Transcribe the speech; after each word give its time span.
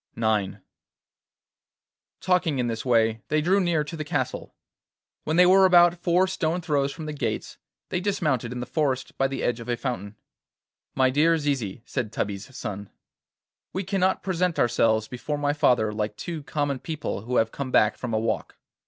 IX 0.17 0.55
Talking 2.21 2.57
in 2.57 2.65
this 2.65 2.83
way 2.83 3.21
they 3.27 3.39
drew 3.39 3.59
near 3.61 3.83
to 3.83 3.95
the 3.95 4.03
castle. 4.03 4.55
When 5.25 5.35
they 5.35 5.45
were 5.45 5.63
about 5.63 6.01
four 6.01 6.25
stone 6.25 6.59
throws 6.59 6.91
from 6.91 7.05
the 7.05 7.13
gates 7.13 7.59
they 7.89 7.99
dismounted 7.99 8.51
in 8.51 8.61
the 8.61 8.65
forest, 8.65 9.15
by 9.19 9.27
the 9.27 9.43
edge 9.43 9.59
of 9.59 9.69
a 9.69 9.77
fountain. 9.77 10.15
'My 10.95 11.11
dear 11.11 11.37
Zizi,' 11.37 11.83
said 11.85 12.11
Tubby's 12.11 12.57
son, 12.57 12.89
'we 13.73 13.83
cannot 13.83 14.23
present 14.23 14.57
ourselves 14.57 15.07
before 15.07 15.37
my 15.37 15.53
father 15.53 15.93
like 15.93 16.15
two 16.17 16.41
common 16.45 16.79
people 16.79 17.21
who 17.21 17.35
have 17.35 17.51
come 17.51 17.69
back 17.69 17.95
from 17.95 18.11
a 18.11 18.17
walk. 18.19 18.57